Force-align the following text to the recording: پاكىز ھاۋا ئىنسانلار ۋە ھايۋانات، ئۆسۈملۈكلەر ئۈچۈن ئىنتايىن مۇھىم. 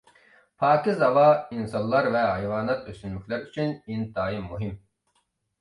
پاكىز 0.61 1.03
ھاۋا 1.07 1.25
ئىنسانلار 1.57 2.09
ۋە 2.15 2.23
ھايۋانات، 2.29 2.89
ئۆسۈملۈكلەر 2.95 3.47
ئۈچۈن 3.47 3.77
ئىنتايىن 3.77 4.49
مۇھىم. 4.51 4.77